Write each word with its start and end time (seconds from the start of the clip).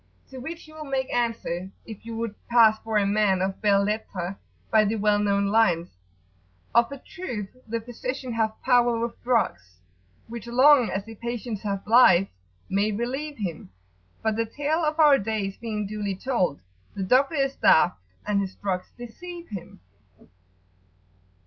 To 0.31 0.39
which 0.39 0.67
you 0.67 0.73
will 0.73 0.85
make 0.85 1.13
answer, 1.13 1.69
if 1.85 2.07
you 2.07 2.15
would 2.17 2.33
pass 2.47 2.79
for 2.79 2.97
a 2.97 3.05
man 3.05 3.39
of 3.39 3.61
belles 3.61 3.85
lettres, 3.85 4.33
by 4.71 4.83
the 4.83 4.95
well 4.95 5.19
known 5.19 5.45
lines, 5.49 5.89
"Of 6.73 6.91
a 6.91 6.97
truth, 6.97 7.55
the 7.67 7.79
physician 7.81 8.33
hath 8.33 8.59
power 8.63 8.97
with 8.97 9.21
drugs, 9.21 9.77
Which, 10.27 10.47
long 10.47 10.89
as 10.89 11.05
the 11.05 11.13
patient 11.13 11.59
hath 11.59 11.85
life, 11.85 12.29
may 12.67 12.91
relieve 12.91 13.37
him; 13.37 13.69
But 14.23 14.37
the 14.37 14.47
tale 14.47 14.83
of 14.83 14.99
our 14.99 15.19
days 15.19 15.57
being 15.57 15.85
duly 15.85 16.15
told, 16.15 16.61
The 16.95 17.03
doctor 17.03 17.35
is 17.35 17.55
daft, 17.55 17.99
and 18.25 18.41
his 18.41 18.55
drugs 18.55 18.87
deceive 18.97 19.49
him." 19.49 19.81